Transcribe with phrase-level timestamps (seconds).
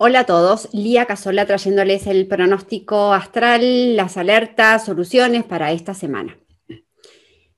[0.00, 6.38] Hola a todos, Lía Casola trayéndoles el pronóstico astral, las alertas, soluciones para esta semana.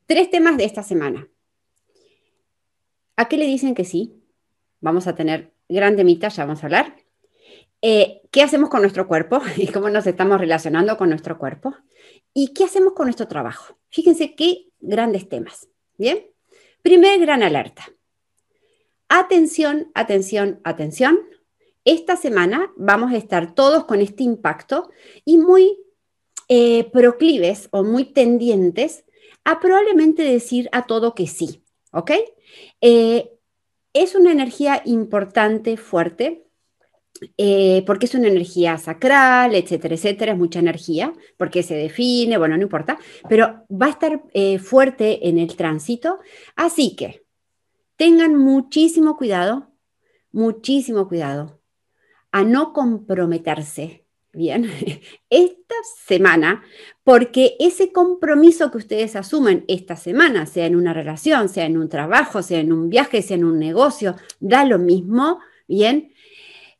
[0.06, 1.28] Tres temas de esta semana.
[3.16, 4.24] ¿A qué le dicen que sí?
[4.80, 6.96] Vamos a tener gran temita, ya vamos a hablar.
[7.82, 11.76] Eh, ¿Qué hacemos con nuestro cuerpo y cómo nos estamos relacionando con nuestro cuerpo?
[12.32, 13.76] ¿Y qué hacemos con nuestro trabajo?
[13.90, 15.68] Fíjense qué grandes temas.
[15.98, 16.24] Bien,
[16.80, 17.90] primer gran alerta.
[19.10, 21.18] Atención, atención, atención
[21.84, 24.90] esta semana vamos a estar todos con este impacto
[25.24, 25.78] y muy
[26.48, 29.04] eh, proclives o muy tendientes
[29.44, 32.10] a probablemente decir a todo que sí, ¿ok?
[32.80, 33.30] Eh,
[33.92, 36.44] es una energía importante, fuerte,
[37.36, 42.56] eh, porque es una energía sacral, etcétera, etcétera, es mucha energía, porque se define, bueno,
[42.56, 44.22] no importa, pero va a estar
[44.62, 46.18] fuerte en el tránsito,
[46.56, 47.24] así que
[47.96, 49.72] tengan muchísimo cuidado,
[50.30, 51.59] muchísimo cuidado
[52.32, 54.70] a no comprometerse, bien,
[55.30, 55.74] esta
[56.06, 56.62] semana,
[57.04, 61.88] porque ese compromiso que ustedes asumen esta semana, sea en una relación, sea en un
[61.88, 66.12] trabajo, sea en un viaje, sea en un negocio, da lo mismo, bien,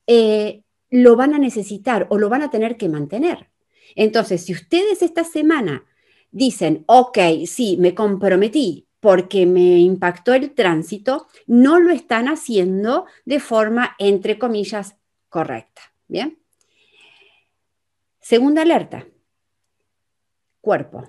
[0.07, 3.49] eh, lo van a necesitar o lo van a tener que mantener.
[3.95, 5.85] Entonces, si ustedes esta semana
[6.31, 13.41] dicen, ok, sí, me comprometí porque me impactó el tránsito, no lo están haciendo de
[13.41, 14.97] forma, entre comillas,
[15.31, 15.81] correcta.
[16.09, 16.39] Bien.
[18.21, 19.07] Segunda alerta.
[20.61, 21.09] Cuerpo.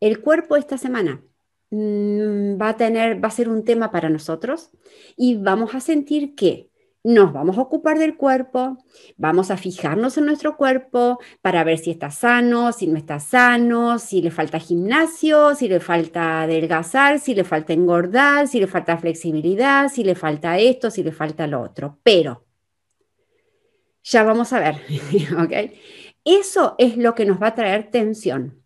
[0.00, 1.22] El cuerpo esta semana
[1.70, 4.70] mm, va a tener, va a ser un tema para nosotros
[5.16, 6.68] y vamos a sentir que
[7.04, 8.76] nos vamos a ocupar del cuerpo,
[9.16, 13.98] vamos a fijarnos en nuestro cuerpo para ver si está sano, si no está sano,
[13.98, 18.98] si le falta gimnasio, si le falta adelgazar, si le falta engordar, si le falta
[18.98, 21.98] flexibilidad, si le falta esto, si le falta lo otro.
[22.02, 22.47] Pero
[24.08, 24.76] ya vamos a ver,
[25.38, 25.72] ¿ok?
[26.24, 28.62] Eso es lo que nos va a traer tensión.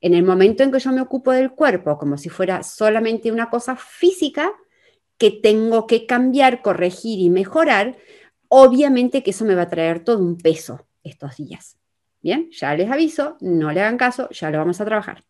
[0.00, 3.50] En el momento en que yo me ocupo del cuerpo como si fuera solamente una
[3.50, 4.52] cosa física
[5.16, 7.96] que tengo que cambiar, corregir y mejorar,
[8.48, 11.76] obviamente que eso me va a traer todo un peso estos días.
[12.20, 15.24] Bien, ya les aviso, no le hagan caso, ya lo vamos a trabajar.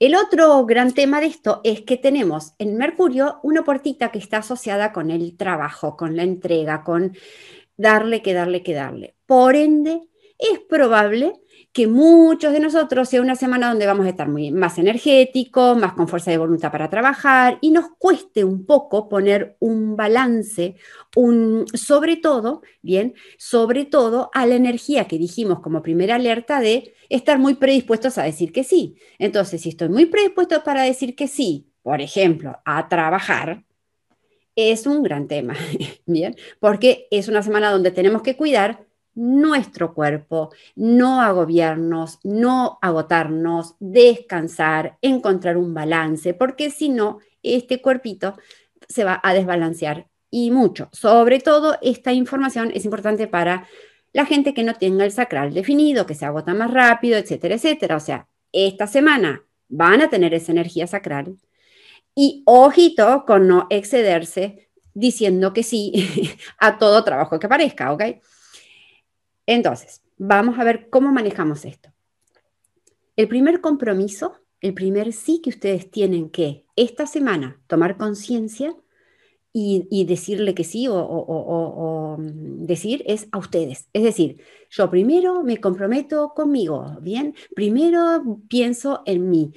[0.00, 4.38] El otro gran tema de esto es que tenemos en Mercurio una puertita que está
[4.38, 7.16] asociada con el trabajo, con la entrega, con
[7.78, 9.16] darle, que darle, que darle.
[9.24, 10.02] Por ende,
[10.38, 11.40] es probable
[11.72, 15.92] que muchos de nosotros sea una semana donde vamos a estar muy, más energéticos, más
[15.92, 20.76] con fuerza de voluntad para trabajar y nos cueste un poco poner un balance,
[21.14, 26.94] un, sobre todo, bien, sobre todo a la energía que dijimos como primera alerta de
[27.10, 28.96] estar muy predispuestos a decir que sí.
[29.18, 33.64] Entonces, si estoy muy predispuesto para decir que sí, por ejemplo, a trabajar,
[34.58, 35.54] es un gran tema,
[36.06, 36.34] ¿bien?
[36.58, 44.98] Porque es una semana donde tenemos que cuidar nuestro cuerpo, no agobiarnos, no agotarnos, descansar,
[45.00, 48.36] encontrar un balance, porque si no, este cuerpito
[48.88, 50.88] se va a desbalancear y mucho.
[50.90, 53.68] Sobre todo, esta información es importante para
[54.12, 57.96] la gente que no tenga el sacral definido, que se agota más rápido, etcétera, etcétera.
[57.96, 61.36] O sea, esta semana van a tener esa energía sacral,
[62.20, 65.92] y ojito con no excederse diciendo que sí
[66.58, 68.02] a todo trabajo que aparezca, ¿ok?
[69.46, 71.90] Entonces, vamos a ver cómo manejamos esto.
[73.14, 78.74] El primer compromiso, el primer sí que ustedes tienen que esta semana tomar conciencia
[79.52, 83.88] y, decirle que sí o, o, decir es a ustedes.
[83.92, 84.40] Es decir,
[84.70, 87.34] yo primero me comprometo conmigo, ¿bien?
[87.54, 89.52] Primero pienso en mí.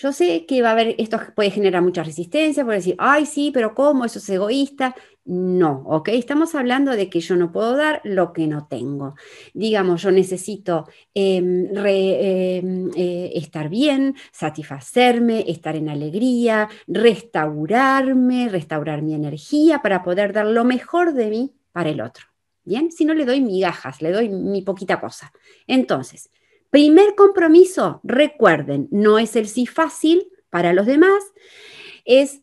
[0.00, 3.50] Yo sé que va a haber, esto puede generar mucha resistencia, puede decir, ay, sí,
[3.52, 4.04] pero ¿cómo?
[4.04, 4.94] Eso es egoísta.
[5.24, 6.10] No, ¿ok?
[6.10, 9.16] Estamos hablando de que yo no puedo dar lo que no tengo.
[9.54, 19.14] Digamos, yo necesito em, em, eh, estar bien, satisfacerme, estar en alegría, restaurarme, restaurar mi
[19.14, 22.24] energía para poder dar lo mejor de mí para el otro.
[22.62, 25.32] Bien, si no le doy migajas, le doy mi poquita cosa.
[25.66, 26.30] Entonces,
[26.70, 31.24] Primer compromiso, recuerden, no es el sí fácil para los demás,
[32.04, 32.42] es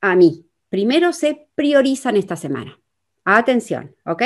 [0.00, 0.46] a mí.
[0.68, 2.80] Primero se priorizan esta semana.
[3.24, 4.22] Atención, ¿ok?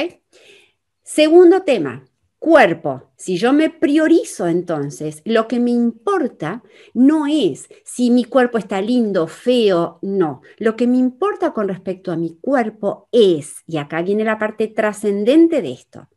[1.02, 2.04] Segundo tema,
[2.38, 3.10] cuerpo.
[3.16, 6.62] Si yo me priorizo entonces, lo que me importa
[6.92, 10.42] no es si mi cuerpo está lindo, feo, no.
[10.58, 14.68] Lo que me importa con respecto a mi cuerpo es, y acá viene la parte
[14.68, 16.08] trascendente de esto,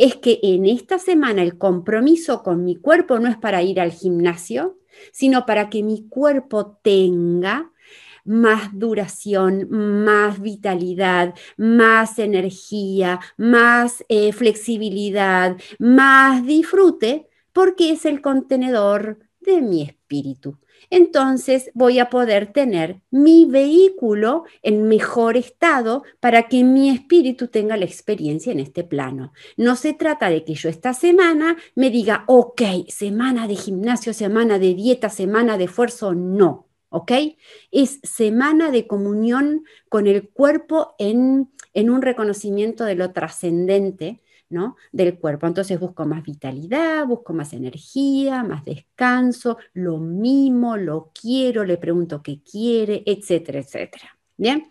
[0.00, 3.92] es que en esta semana el compromiso con mi cuerpo no es para ir al
[3.92, 4.78] gimnasio,
[5.12, 7.70] sino para que mi cuerpo tenga
[8.24, 19.18] más duración, más vitalidad, más energía, más eh, flexibilidad, más disfrute, porque es el contenedor
[19.40, 20.58] de mi espíritu
[20.88, 27.76] entonces voy a poder tener mi vehículo en mejor estado para que mi espíritu tenga
[27.76, 29.32] la experiencia en este plano.
[29.56, 34.58] No se trata de que yo esta semana me diga, ok, semana de gimnasio, semana
[34.58, 36.66] de dieta, semana de esfuerzo, no.
[36.90, 37.12] ¿ok?
[37.70, 44.20] Es semana de comunión con el cuerpo en, en un reconocimiento de lo trascendente,
[44.92, 45.46] del cuerpo.
[45.46, 52.22] Entonces busco más vitalidad, busco más energía, más descanso, lo mimo, lo quiero, le pregunto
[52.22, 54.18] qué quiere, etcétera, etcétera.
[54.36, 54.70] Bien.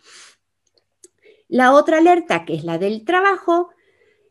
[1.47, 3.69] La otra alerta, que es la del trabajo,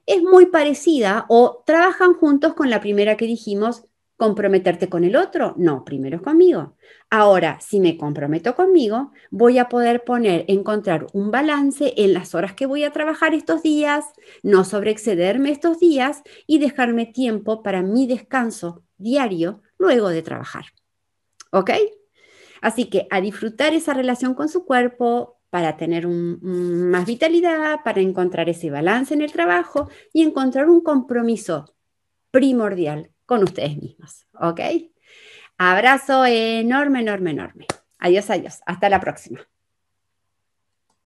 [0.07, 3.85] es muy parecida o trabajan juntos con la primera que dijimos,
[4.19, 5.55] ¿Comprometerte con el otro?
[5.59, 6.75] No, primero conmigo.
[7.09, 12.53] Ahora, si me comprometo conmigo, voy a poder poner, encontrar un balance en las horas
[12.55, 14.07] que voy a trabajar estos días,
[14.43, 20.65] no sobreexcederme estos días y dejarme tiempo para mi descanso diario luego de trabajar.
[21.53, 21.71] ¿Ok?
[22.61, 28.49] Así que a disfrutar esa relación con su cuerpo para tener más vitalidad, para encontrar
[28.49, 31.73] ese balance en el trabajo y encontrar un compromiso
[32.33, 34.61] primordial con ustedes mismos, ¿ok?
[35.59, 37.67] Abrazo enorme, enorme, enorme.
[37.99, 38.61] Adiós, adiós.
[38.65, 39.47] Hasta la próxima.